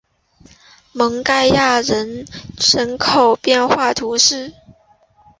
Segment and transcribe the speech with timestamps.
[0.93, 4.51] 蒙盖亚尔人口变化图示